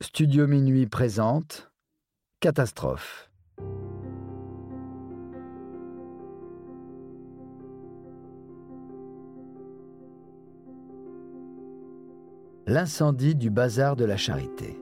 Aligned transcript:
Studio 0.00 0.46
Minuit 0.46 0.86
présente 0.86 1.72
Catastrophe. 2.38 3.32
L'incendie 12.68 13.34
du 13.34 13.50
bazar 13.50 13.96
de 13.96 14.04
la 14.04 14.16
Charité. 14.16 14.80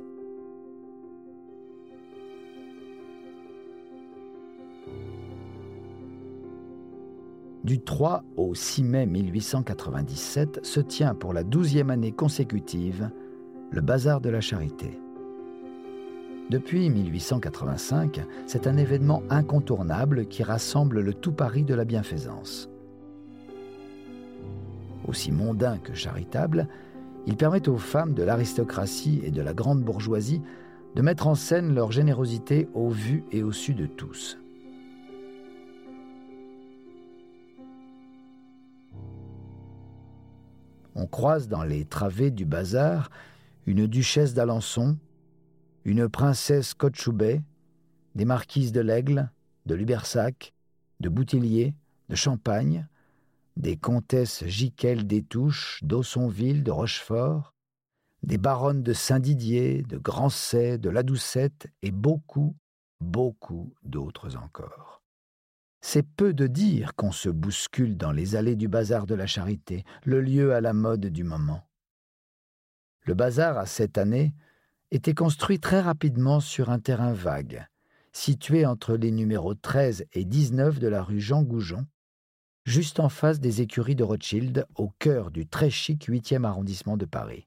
Du 7.64 7.80
3 7.80 8.22
au 8.36 8.54
6 8.54 8.84
mai 8.84 9.06
1897 9.06 10.60
se 10.62 10.80
tient 10.80 11.14
pour 11.14 11.32
la 11.32 11.42
douzième 11.42 11.88
année 11.88 12.12
consécutive 12.12 13.10
le 13.70 13.80
bazar 13.80 14.20
de 14.20 14.28
la 14.28 14.42
Charité. 14.42 15.00
Depuis 16.48 16.88
1885, 16.90 18.20
c'est 18.46 18.68
un 18.68 18.76
événement 18.76 19.24
incontournable 19.30 20.26
qui 20.26 20.44
rassemble 20.44 21.00
le 21.00 21.12
tout 21.12 21.32
Paris 21.32 21.64
de 21.64 21.74
la 21.74 21.84
bienfaisance. 21.84 22.68
Aussi 25.08 25.32
mondain 25.32 25.78
que 25.78 25.92
charitable, 25.92 26.68
il 27.26 27.36
permet 27.36 27.68
aux 27.68 27.78
femmes 27.78 28.14
de 28.14 28.22
l'aristocratie 28.22 29.20
et 29.24 29.32
de 29.32 29.42
la 29.42 29.54
grande 29.54 29.82
bourgeoisie 29.82 30.40
de 30.94 31.02
mettre 31.02 31.26
en 31.26 31.34
scène 31.34 31.74
leur 31.74 31.90
générosité 31.90 32.68
au 32.74 32.90
vu 32.90 33.24
et 33.32 33.42
au 33.42 33.50
su 33.50 33.74
de 33.74 33.86
tous. 33.86 34.38
On 40.94 41.06
croise 41.06 41.48
dans 41.48 41.64
les 41.64 41.84
travées 41.84 42.30
du 42.30 42.44
bazar 42.44 43.10
une 43.66 43.88
duchesse 43.88 44.32
d'Alençon, 44.32 44.96
une 45.86 46.08
princesse 46.08 46.74
Cochoubet, 46.74 47.42
des 48.16 48.24
marquises 48.24 48.72
de 48.72 48.80
l'Aigle, 48.80 49.30
de 49.66 49.76
Lubersac, 49.76 50.52
de 50.98 51.08
Boutillier, 51.08 51.76
de 52.08 52.16
Champagne, 52.16 52.88
des 53.56 53.76
comtesses 53.76 54.44
Giquel 54.46 55.06
d'Étouches, 55.06 55.78
d'Aussonville, 55.84 56.64
de 56.64 56.72
Rochefort, 56.72 57.54
des 58.24 58.36
baronnes 58.36 58.82
de 58.82 58.92
Saint-Didier, 58.92 59.84
de 59.84 59.96
Grancey, 59.96 60.76
de 60.76 60.90
La 60.90 61.04
Doucette 61.04 61.68
et 61.82 61.92
beaucoup, 61.92 62.56
beaucoup 63.00 63.72
d'autres 63.84 64.36
encore. 64.36 65.04
C'est 65.82 66.02
peu 66.02 66.34
de 66.34 66.48
dire 66.48 66.96
qu'on 66.96 67.12
se 67.12 67.28
bouscule 67.28 67.96
dans 67.96 68.10
les 68.10 68.34
allées 68.34 68.56
du 68.56 68.66
bazar 68.66 69.06
de 69.06 69.14
la 69.14 69.28
charité, 69.28 69.84
le 70.02 70.20
lieu 70.20 70.52
à 70.52 70.60
la 70.60 70.72
mode 70.72 71.06
du 71.06 71.22
moment. 71.22 71.62
Le 73.02 73.14
bazar, 73.14 73.56
à 73.56 73.66
cette 73.66 73.98
année, 73.98 74.34
était 74.90 75.14
construit 75.14 75.58
très 75.58 75.80
rapidement 75.80 76.40
sur 76.40 76.70
un 76.70 76.78
terrain 76.78 77.12
vague, 77.12 77.66
situé 78.12 78.64
entre 78.64 78.96
les 78.96 79.10
numéros 79.10 79.54
13 79.54 80.06
et 80.12 80.24
19 80.24 80.78
de 80.78 80.88
la 80.88 81.02
rue 81.02 81.20
Jean 81.20 81.42
Goujon, 81.42 81.86
juste 82.64 83.00
en 83.00 83.08
face 83.08 83.40
des 83.40 83.62
écuries 83.62 83.96
de 83.96 84.04
Rothschild, 84.04 84.66
au 84.76 84.90
cœur 84.98 85.30
du 85.30 85.46
très 85.46 85.70
chic 85.70 86.08
8e 86.08 86.44
arrondissement 86.44 86.96
de 86.96 87.04
Paris. 87.04 87.46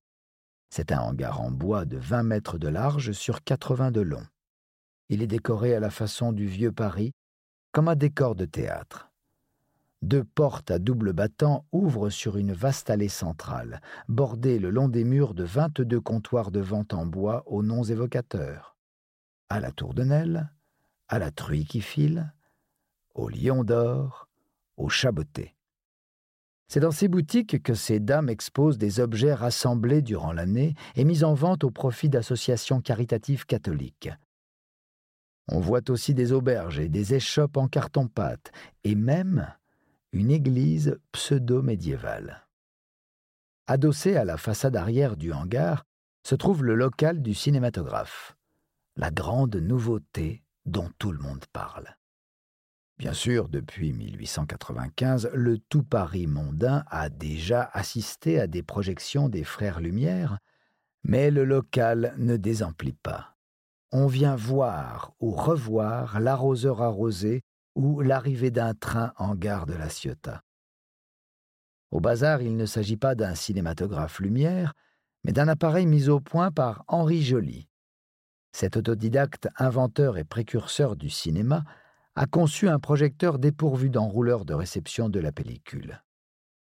C'est 0.69 0.91
un 0.91 0.99
hangar 0.99 1.41
en 1.41 1.49
bois 1.49 1.85
de 1.85 1.97
20 1.97 2.23
mètres 2.23 2.57
de 2.57 2.67
large 2.67 3.13
sur 3.13 3.43
80 3.43 3.91
de 3.91 4.01
long. 4.01 4.25
Il 5.09 5.23
est 5.23 5.27
décoré 5.27 5.73
à 5.73 5.79
la 5.79 5.89
façon 5.89 6.31
du 6.31 6.45
vieux 6.45 6.71
Paris, 6.71 7.13
comme 7.71 7.87
un 7.87 7.95
décor 7.95 8.35
de 8.35 8.45
théâtre. 8.45 9.08
Deux 10.01 10.23
portes 10.23 10.71
à 10.71 10.79
double 10.79 11.11
battant 11.11 11.65
ouvrent 11.73 12.09
sur 12.09 12.37
une 12.37 12.53
vaste 12.53 12.89
allée 12.89 13.09
centrale, 13.09 13.81
bordée 14.07 14.57
le 14.57 14.69
long 14.69 14.87
des 14.87 15.03
murs 15.03 15.33
de 15.33 15.43
vingt-deux 15.43 15.99
comptoirs 15.99 16.51
de 16.51 16.61
vente 16.61 16.93
en 16.93 17.05
bois 17.05 17.43
aux 17.47 17.63
noms 17.63 17.83
évocateurs. 17.83 18.77
À 19.49 19.59
la 19.59 19.71
tour 19.71 19.93
de 19.93 20.03
Nesle, 20.03 20.49
à 21.09 21.19
la 21.19 21.31
truie 21.31 21.65
qui 21.65 21.81
file, 21.81 22.33
au 23.13 23.27
lion 23.27 23.63
d'or, 23.65 24.29
au 24.77 24.87
chaboté. 24.87 25.55
C'est 26.69 26.79
dans 26.79 26.91
ces 26.91 27.07
boutiques 27.07 27.61
que 27.63 27.73
ces 27.73 27.99
dames 27.99 28.29
exposent 28.29 28.77
des 28.77 28.99
objets 28.99 29.33
rassemblés 29.33 30.01
durant 30.01 30.31
l'année 30.31 30.75
et 30.95 31.03
mis 31.03 31.23
en 31.23 31.33
vente 31.33 31.63
au 31.63 31.71
profit 31.71 32.09
d'associations 32.09 32.79
caritatives 32.79 33.45
catholiques. 33.45 34.11
On 35.47 35.59
voit 35.59 35.89
aussi 35.89 36.13
des 36.13 36.31
auberges 36.31 36.79
et 36.79 36.87
des 36.87 37.15
échoppes 37.15 37.57
en 37.57 37.67
carton-pâte, 37.67 38.51
et 38.83 38.93
même 38.93 39.47
une 40.11 40.31
église 40.31 40.99
pseudo-médiévale. 41.11 42.47
Adossé 43.67 44.15
à 44.15 44.25
la 44.25 44.37
façade 44.37 44.75
arrière 44.75 45.15
du 45.15 45.31
hangar 45.31 45.85
se 46.23 46.35
trouve 46.35 46.63
le 46.63 46.75
local 46.75 47.21
du 47.21 47.33
cinématographe, 47.33 48.35
la 48.95 49.11
grande 49.11 49.55
nouveauté 49.55 50.43
dont 50.65 50.89
tout 50.97 51.11
le 51.11 51.19
monde 51.19 51.45
parle. 51.53 51.95
Bien 52.97 53.13
sûr, 53.13 53.47
depuis 53.47 53.93
1895, 53.93 55.29
le 55.33 55.57
tout 55.57 55.83
Paris 55.83 56.27
mondain 56.27 56.83
a 56.87 57.09
déjà 57.09 57.69
assisté 57.71 58.39
à 58.39 58.47
des 58.47 58.63
projections 58.63 59.29
des 59.29 59.43
Frères 59.43 59.79
Lumière, 59.79 60.39
mais 61.03 61.31
le 61.31 61.45
local 61.45 62.13
ne 62.17 62.35
désemplit 62.35 62.97
pas. 63.01 63.37
On 63.91 64.07
vient 64.07 64.35
voir 64.35 65.13
ou 65.19 65.31
revoir 65.31 66.19
l'arroseur 66.19 66.81
arrosé 66.81 67.41
ou 67.79 68.01
l'arrivée 68.01 68.51
d'un 68.51 68.73
train 68.73 69.13
en 69.15 69.35
gare 69.35 69.65
de 69.65 69.73
la 69.73 69.87
Ciotat. 69.87 70.43
Au 71.91 72.01
bazar, 72.01 72.41
il 72.41 72.57
ne 72.57 72.65
s'agit 72.65 72.97
pas 72.97 73.15
d'un 73.15 73.35
cinématographe 73.35 74.19
lumière, 74.19 74.73
mais 75.23 75.31
d'un 75.31 75.47
appareil 75.47 75.85
mis 75.85 76.09
au 76.09 76.19
point 76.19 76.51
par 76.51 76.83
Henri 76.89 77.21
Joly. 77.21 77.69
Cet 78.51 78.75
autodidacte 78.75 79.47
inventeur 79.55 80.17
et 80.17 80.25
précurseur 80.25 80.97
du 80.97 81.09
cinéma 81.09 81.63
a 82.15 82.25
conçu 82.25 82.67
un 82.67 82.79
projecteur 82.79 83.39
dépourvu 83.39 83.89
d'enrouleur 83.89 84.43
de 84.43 84.53
réception 84.53 85.07
de 85.07 85.21
la 85.21 85.31
pellicule. 85.31 86.03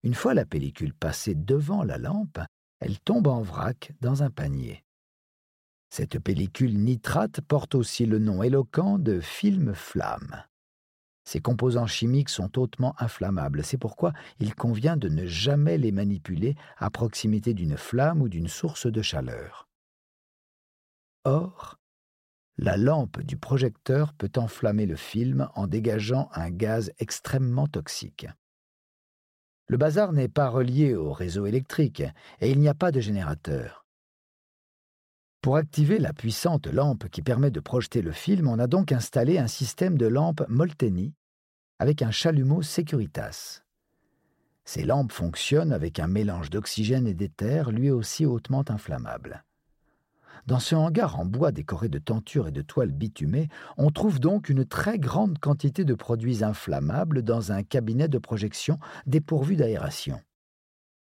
Une 0.03 0.15
fois 0.15 0.35
la 0.35 0.45
pellicule 0.45 0.93
passée 0.93 1.37
devant 1.37 1.85
la 1.85 1.99
lampe, 1.99 2.41
elle 2.81 2.99
tombe 2.99 3.29
en 3.29 3.43
vrac 3.43 3.93
dans 4.01 4.25
un 4.25 4.31
panier. 4.31 4.85
Cette 5.89 6.19
pellicule 6.19 6.77
nitrate 6.77 7.41
porte 7.43 7.77
aussi 7.77 8.07
le 8.07 8.19
nom 8.19 8.43
éloquent 8.43 8.99
de 8.99 9.21
film 9.21 9.73
flamme. 9.73 10.43
Ces 11.27 11.41
composants 11.41 11.89
chimiques 11.89 12.29
sont 12.29 12.57
hautement 12.57 12.95
inflammables, 12.99 13.65
c'est 13.65 13.79
pourquoi 13.79 14.13
il 14.39 14.55
convient 14.55 14.97
de 14.97 15.09
ne 15.09 15.27
jamais 15.27 15.77
les 15.77 15.91
manipuler 15.91 16.55
à 16.79 16.89
proximité 16.89 17.53
d'une 17.53 17.77
flamme 17.77 18.23
ou 18.23 18.29
d'une 18.29 18.47
source 18.47 18.87
de 18.87 19.03
chaleur. 19.03 19.69
Or, 21.25 21.81
la 22.59 22.77
lampe 22.77 23.21
du 23.23 23.37
projecteur 23.37 24.15
peut 24.15 24.31
enflammer 24.37 24.87
le 24.87 24.95
film 24.95 25.49
en 25.57 25.67
dégageant 25.67 26.29
un 26.33 26.51
gaz 26.51 26.93
extrêmement 27.01 27.67
toxique. 27.67 28.29
Le 29.67 29.77
bazar 29.77 30.13
n'est 30.13 30.29
pas 30.29 30.49
relié 30.49 30.95
au 30.95 31.13
réseau 31.13 31.47
électrique 31.47 32.05
et 32.41 32.53
il 32.53 32.61
n'y 32.61 32.69
a 32.69 32.75
pas 32.75 32.93
de 32.93 33.01
générateur. 33.01 33.86
Pour 35.47 35.59
activer 35.59 36.01
la 36.01 36.13
puissante 36.13 36.67
lampe 36.67 37.09
qui 37.09 37.23
permet 37.23 37.53
de 37.53 37.61
projeter 37.61 38.03
le 38.03 38.11
film, 38.11 38.49
on 38.49 38.59
a 38.59 38.67
donc 38.67 38.91
installé 38.91 39.39
un 39.39 39.47
système 39.47 39.97
de 39.97 40.07
lampes 40.07 40.43
Molteni 40.49 41.15
avec 41.79 42.03
un 42.03 42.11
chalumeau 42.11 42.63
Securitas. 42.63 43.63
Ces 44.65 44.83
lampes 44.83 45.13
fonctionnent 45.13 45.73
avec 45.73 46.01
un 46.01 46.09
mélange 46.09 46.51
d'oxygène 46.51 47.07
et 47.07 47.15
d'éther, 47.15 47.71
lui 47.71 47.93
aussi 47.93 48.27
hautement 48.27 48.65
inflammable. 48.69 49.45
Dans 50.49 50.59
ce 50.59 50.75
hangar 50.75 51.21
en 51.21 51.25
bois 51.25 51.53
décoré 51.53 51.89
de 51.89 52.01
tentures 52.01 52.49
et 52.49 52.53
de 52.53 52.63
toiles 52.63 52.91
bitumées, 52.91 53.49
on 53.77 53.93
trouve 53.93 54.19
donc 54.19 54.49
une 54.49 54.65
très 54.65 54.99
grande 54.99 55.39
quantité 55.39 55.85
de 55.85 55.95
produits 55.95 56.43
inflammables 56.43 57.23
dans 57.23 57.53
un 57.53 57.63
cabinet 57.63 58.09
de 58.09 58.19
projection 58.19 58.81
dépourvu 59.07 59.55
d'aération. 59.55 60.21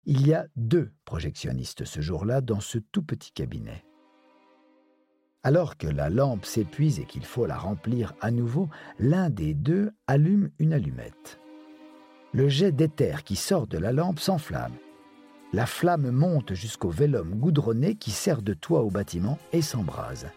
Il 0.03 0.27
y 0.27 0.33
a 0.33 0.47
deux 0.57 0.91
projectionnistes 1.05 1.85
ce 1.85 2.01
jour-là 2.01 2.41
dans 2.41 2.59
ce 2.59 2.77
tout 2.77 3.03
petit 3.03 3.31
cabinet. 3.31 3.85
Alors 5.45 5.75
que 5.77 5.87
la 5.87 6.09
lampe 6.09 6.45
s'épuise 6.45 6.99
et 6.99 7.03
qu'il 7.03 7.25
faut 7.25 7.45
la 7.45 7.57
remplir 7.57 8.13
à 8.21 8.31
nouveau, 8.31 8.69
l'un 8.97 9.29
des 9.29 9.53
deux 9.53 9.91
allume 10.07 10.49
une 10.57 10.71
allumette. 10.71 11.37
Le 12.31 12.47
jet 12.47 12.71
d'éther 12.71 13.25
qui 13.25 13.35
sort 13.35 13.67
de 13.67 13.77
la 13.77 13.91
lampe 13.91 14.19
s'enflamme. 14.19 14.73
La 15.51 15.65
flamme 15.65 16.11
monte 16.11 16.53
jusqu'au 16.53 16.89
vélum 16.89 17.35
goudronné 17.35 17.95
qui 17.95 18.11
sert 18.11 18.41
de 18.41 18.53
toit 18.53 18.83
au 18.83 18.89
bâtiment 18.89 19.37
et 19.51 19.61
s'embrase. 19.61 20.27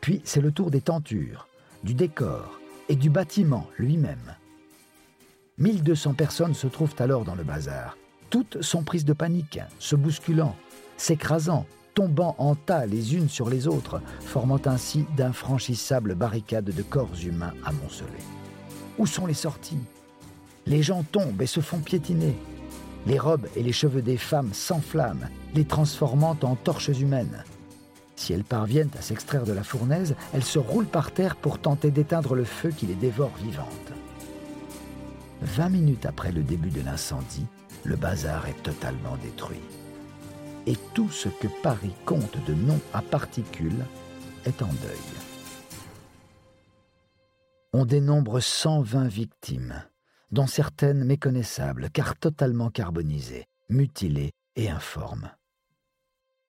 Puis 0.00 0.22
c'est 0.24 0.40
le 0.40 0.52
tour 0.52 0.70
des 0.70 0.80
tentures, 0.80 1.46
du 1.84 1.92
décor 1.92 2.58
et 2.88 2.96
du 2.96 3.10
bâtiment 3.10 3.68
lui-même. 3.78 4.34
1200 5.58 6.14
personnes 6.14 6.54
se 6.54 6.66
trouvent 6.66 6.96
alors 6.98 7.24
dans 7.24 7.34
le 7.34 7.44
bazar. 7.44 7.98
Toutes 8.30 8.62
sont 8.62 8.84
prises 8.84 9.04
de 9.04 9.12
panique, 9.12 9.60
se 9.78 9.94
bousculant, 9.94 10.56
s'écrasant, 10.96 11.66
tombant 11.94 12.34
en 12.38 12.54
tas 12.54 12.86
les 12.86 13.14
unes 13.14 13.28
sur 13.28 13.48
les 13.48 13.66
autres, 13.66 14.00
formant 14.20 14.60
ainsi 14.66 15.06
d'infranchissables 15.16 16.14
barricades 16.14 16.70
de 16.70 16.82
corps 16.82 17.14
humains 17.24 17.54
amoncelés. 17.64 18.10
Où 18.98 19.06
sont 19.06 19.26
les 19.26 19.34
sorties? 19.34 19.78
Les 20.66 20.82
gens 20.82 21.02
tombent 21.02 21.42
et 21.42 21.46
se 21.46 21.60
font 21.60 21.78
piétiner. 21.78 22.36
Les 23.06 23.18
robes 23.18 23.46
et 23.54 23.62
les 23.62 23.72
cheveux 23.72 24.02
des 24.02 24.16
femmes 24.16 24.52
s'enflamment, 24.52 25.28
les 25.54 25.64
transformant 25.64 26.36
en 26.42 26.54
torches 26.56 26.88
humaines. 26.88 27.44
Si 28.16 28.32
elles 28.32 28.44
parviennent 28.44 28.90
à 28.98 29.02
s'extraire 29.02 29.44
de 29.44 29.52
la 29.52 29.64
fournaise, 29.64 30.14
elles 30.32 30.44
se 30.44 30.58
roulent 30.58 30.86
par 30.86 31.10
terre 31.10 31.36
pour 31.36 31.58
tenter 31.58 31.90
d'éteindre 31.90 32.34
le 32.34 32.44
feu 32.44 32.70
qui 32.70 32.86
les 32.86 32.94
dévore 32.94 33.32
vivantes. 33.42 33.68
Vingt 35.42 35.68
minutes 35.68 36.06
après 36.06 36.32
le 36.32 36.42
début 36.42 36.70
de 36.70 36.80
l'incendie, 36.80 37.46
le 37.82 37.96
bazar 37.96 38.46
est 38.46 38.62
totalement 38.62 39.16
détruit. 39.22 39.60
Et 40.66 40.76
tout 40.94 41.10
ce 41.10 41.28
que 41.28 41.48
Paris 41.62 41.94
compte 42.06 42.42
de 42.46 42.54
noms 42.54 42.80
à 42.92 43.02
particules 43.02 43.84
est 44.44 44.62
en 44.62 44.68
deuil. 44.68 44.98
On 47.72 47.84
dénombre 47.84 48.40
120 48.40 49.08
victimes, 49.08 49.82
dont 50.30 50.46
certaines 50.46 51.04
méconnaissables 51.04 51.90
car 51.90 52.16
totalement 52.16 52.70
carbonisées, 52.70 53.46
mutilées 53.68 54.32
et 54.56 54.70
informes. 54.70 55.30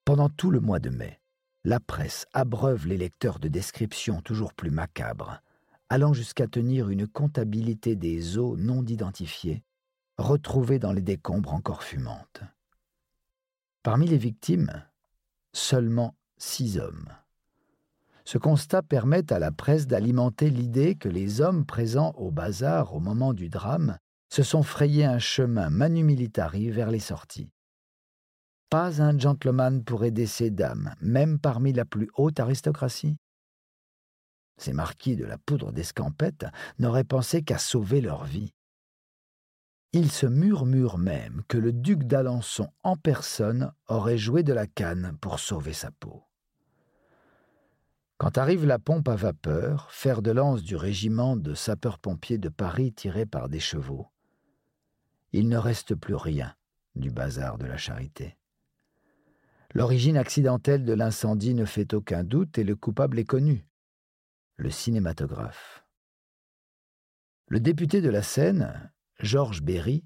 Pendant 0.04 0.28
tout 0.28 0.50
le 0.50 0.60
mois 0.60 0.78
de 0.78 0.90
mai, 0.90 1.20
la 1.64 1.80
presse 1.80 2.26
abreuve 2.32 2.86
les 2.86 2.96
lecteurs 2.96 3.40
de 3.40 3.48
descriptions 3.48 4.22
toujours 4.22 4.54
plus 4.54 4.70
macabres, 4.70 5.42
allant 5.88 6.12
jusqu'à 6.12 6.46
tenir 6.46 6.88
une 6.88 7.06
comptabilité 7.06 7.96
des 7.96 8.38
eaux 8.38 8.56
non 8.56 8.84
identifiées, 8.84 9.64
retrouvées 10.16 10.78
dans 10.78 10.92
les 10.92 11.02
décombres 11.02 11.52
encore 11.52 11.82
fumantes. 11.82 12.42
Parmi 13.86 14.08
les 14.08 14.18
victimes, 14.18 14.82
seulement 15.52 16.16
six 16.38 16.76
hommes. 16.76 17.08
Ce 18.24 18.36
constat 18.36 18.82
permet 18.82 19.32
à 19.32 19.38
la 19.38 19.52
presse 19.52 19.86
d'alimenter 19.86 20.50
l'idée 20.50 20.96
que 20.96 21.08
les 21.08 21.40
hommes 21.40 21.64
présents 21.64 22.10
au 22.16 22.32
bazar 22.32 22.96
au 22.96 22.98
moment 22.98 23.32
du 23.32 23.48
drame 23.48 23.96
se 24.28 24.42
sont 24.42 24.64
frayés 24.64 25.04
un 25.04 25.20
chemin 25.20 25.70
manu 25.70 26.02
militari 26.02 26.68
vers 26.68 26.90
les 26.90 26.98
sorties. 26.98 27.52
Pas 28.70 29.00
un 29.00 29.16
gentleman 29.16 29.84
pour 29.84 30.04
aider 30.04 30.26
ces 30.26 30.50
dames, 30.50 30.92
même 31.00 31.38
parmi 31.38 31.72
la 31.72 31.84
plus 31.84 32.10
haute 32.16 32.40
aristocratie. 32.40 33.16
Ces 34.56 34.72
marquis 34.72 35.14
de 35.14 35.26
la 35.26 35.38
poudre 35.38 35.70
d'escampette 35.70 36.46
n'auraient 36.80 37.04
pensé 37.04 37.44
qu'à 37.44 37.58
sauver 37.58 38.00
leur 38.00 38.24
vie. 38.24 38.55
Il 39.98 40.12
se 40.12 40.26
murmure 40.26 40.98
même 40.98 41.40
que 41.48 41.56
le 41.56 41.72
duc 41.72 42.04
d'Alençon 42.04 42.70
en 42.82 42.98
personne 42.98 43.72
aurait 43.88 44.18
joué 44.18 44.42
de 44.42 44.52
la 44.52 44.66
canne 44.66 45.16
pour 45.22 45.40
sauver 45.40 45.72
sa 45.72 45.90
peau. 45.90 46.22
Quand 48.18 48.36
arrive 48.36 48.66
la 48.66 48.78
pompe 48.78 49.08
à 49.08 49.16
vapeur, 49.16 49.90
fer 49.90 50.20
de 50.20 50.32
lance 50.32 50.62
du 50.62 50.76
régiment 50.76 51.34
de 51.34 51.54
sapeurs-pompiers 51.54 52.36
de 52.36 52.50
Paris 52.50 52.92
tiré 52.92 53.24
par 53.24 53.48
des 53.48 53.58
chevaux, 53.58 54.08
il 55.32 55.48
ne 55.48 55.56
reste 55.56 55.94
plus 55.94 56.14
rien 56.14 56.54
du 56.94 57.10
bazar 57.10 57.56
de 57.56 57.64
la 57.64 57.78
charité. 57.78 58.36
L'origine 59.72 60.18
accidentelle 60.18 60.84
de 60.84 60.92
l'incendie 60.92 61.54
ne 61.54 61.64
fait 61.64 61.94
aucun 61.94 62.22
doute 62.22 62.58
et 62.58 62.64
le 62.64 62.76
coupable 62.76 63.18
est 63.18 63.24
connu. 63.24 63.66
Le 64.56 64.68
cinématographe. 64.68 65.86
Le 67.48 67.60
député 67.60 68.02
de 68.02 68.10
la 68.10 68.20
Seine, 68.22 68.92
Georges 69.20 69.62
Berry, 69.62 70.04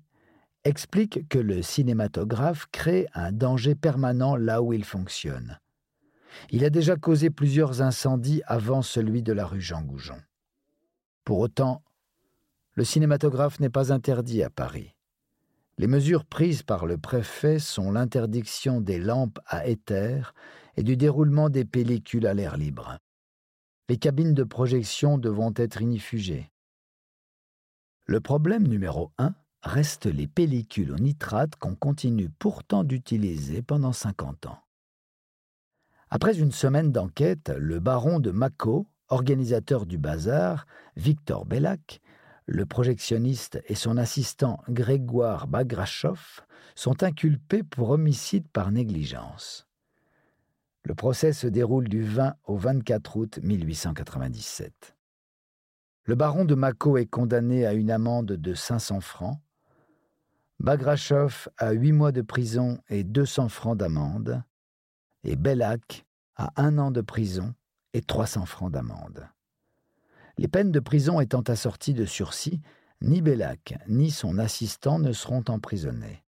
explique 0.65 1.29
que 1.29 1.39
le 1.39 1.63
cinématographe 1.63 2.67
crée 2.71 3.07
un 3.15 3.33
danger 3.33 3.75
permanent 3.75 4.37
là 4.37 4.63
où 4.63 4.73
il 4.73 4.85
fonctionne. 4.85 5.59
Il 6.51 6.65
a 6.65 6.71
déjà 6.71 6.97
causé 6.97 7.31
plusieurs 7.31 7.83
incendies 7.83 8.43
avant 8.47 8.83
celui 8.83 9.23
de 9.23 9.33
la 9.33 9.47
rue 9.47 9.61
Jean 9.61 9.83
Goujon. 9.83 10.21
Pour 11.25 11.39
autant, 11.39 11.83
le 12.75 12.85
cinématographe 12.85 13.61
n'est 13.61 13.71
pas 13.71 13.93
interdit 13.93 14.43
à 14.43 14.51
Paris. 14.51 14.95
Les 15.79 15.87
mesures 15.87 16.25
prises 16.25 16.63
par 16.63 16.87
le 16.87 16.99
préfet 16.99 17.59
sont 17.59 17.91
l'interdiction 17.91 18.81
des 18.81 18.99
lampes 18.99 19.41
à 19.47 19.67
éther 19.67 20.35
et 20.77 20.83
du 20.83 20.97
déroulement 20.97 21.49
des 21.49 21.65
pellicules 21.65 22.27
à 22.27 22.35
l'air 22.35 22.57
libre. 22.57 22.99
Les 23.89 23.97
cabines 23.97 24.35
de 24.35 24.45
projection 24.45 25.19
devront 25.19 25.53
être 25.57 25.83
inifugées. 25.83 26.51
Le 28.11 28.19
problème 28.19 28.67
numéro 28.67 29.13
un 29.19 29.37
reste 29.63 30.07
les 30.07 30.27
pellicules 30.27 30.91
au 30.91 30.99
nitrate 30.99 31.55
qu'on 31.55 31.77
continue 31.77 32.29
pourtant 32.29 32.83
d'utiliser 32.83 33.63
pendant 33.63 33.93
50 33.93 34.47
ans. 34.47 34.59
Après 36.09 36.37
une 36.37 36.51
semaine 36.51 36.91
d'enquête, 36.91 37.53
le 37.57 37.79
baron 37.79 38.19
de 38.19 38.33
Mako, 38.33 38.89
organisateur 39.11 39.87
du 39.87 39.97
bazar, 39.97 40.67
Victor 40.97 41.47
Bellac, 41.47 42.01
le 42.47 42.67
projectionniste 42.67 43.63
et 43.69 43.77
son 43.77 43.97
assistant 43.97 44.61
Grégoire 44.69 45.47
Bagrachov 45.47 46.41
sont 46.75 47.05
inculpés 47.05 47.63
pour 47.63 47.91
homicide 47.91 48.49
par 48.49 48.73
négligence. 48.73 49.69
Le 50.83 50.97
procès 50.97 51.33
se 51.33 51.47
déroule 51.47 51.87
du 51.87 52.03
20 52.03 52.35
au 52.47 52.57
24 52.57 53.17
août 53.17 53.39
1897. 53.41 54.97
Le 56.11 56.17
baron 56.17 56.45
de 56.45 56.57
Mako 56.57 56.99
est 56.99 57.07
condamné 57.07 57.65
à 57.67 57.73
une 57.73 57.93
amende 57.93 58.33
de 58.33 58.53
500 58.53 59.01
francs, 59.01 59.39
Bagrachov 60.59 61.49
à 61.57 61.71
huit 61.71 61.93
mois 61.93 62.11
de 62.11 62.21
prison 62.21 62.81
et 62.89 63.05
200 63.05 63.49
francs 63.49 63.79
d'amende, 63.79 64.43
et 65.23 65.37
Bellac 65.37 66.05
à 66.35 66.51
un 66.61 66.79
an 66.79 66.91
de 66.91 67.01
prison 67.01 67.55
et 67.93 68.03
300 68.03 68.45
francs 68.47 68.73
d'amende. 68.73 69.29
Les 70.37 70.49
peines 70.49 70.73
de 70.73 70.81
prison 70.81 71.21
étant 71.21 71.43
assorties 71.43 71.95
de 71.95 72.07
sursis, 72.07 72.61
ni 73.01 73.23
Bellac 73.23 73.79
ni 73.87 74.11
son 74.11 74.39
assistant 74.39 74.99
ne 74.99 75.13
seront 75.13 75.45
emprisonnés. 75.47 76.25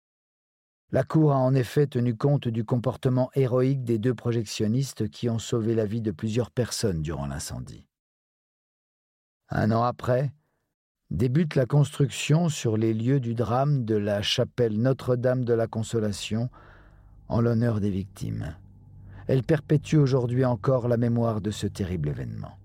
La 0.93 1.05
Cour 1.05 1.33
a 1.33 1.39
en 1.39 1.55
effet 1.55 1.87
tenu 1.87 2.15
compte 2.15 2.49
du 2.49 2.67
comportement 2.67 3.31
héroïque 3.33 3.85
des 3.85 3.99
deux 3.99 4.15
projectionnistes 4.15 5.09
qui 5.09 5.31
ont 5.31 5.39
sauvé 5.39 5.75
la 5.75 5.87
vie 5.87 6.03
de 6.03 6.11
plusieurs 6.11 6.51
personnes 6.51 7.01
durant 7.01 7.27
l'incendie. 7.27 7.87
Un 9.53 9.73
an 9.73 9.83
après, 9.83 10.33
débute 11.11 11.57
la 11.57 11.67
construction 11.67 12.49
sur 12.49 12.77
les 12.77 12.95
lieux 12.95 13.19
du 13.19 13.35
drame 13.35 13.85
de 13.85 13.97
la 13.97 14.23
chapelle 14.23 14.81
Notre-Dame 14.81 15.45
de 15.45 15.55
la 15.55 15.67
Consolation 15.67 16.51
en 17.27 17.41
l'honneur 17.41 17.81
des 17.81 17.91
victimes. 17.91 18.55
Elle 19.27 19.43
perpétue 19.43 19.97
aujourd'hui 19.97 20.45
encore 20.45 20.87
la 20.87 20.97
mémoire 20.97 21.41
de 21.41 21.51
ce 21.51 21.67
terrible 21.67 22.11
événement. 22.11 22.60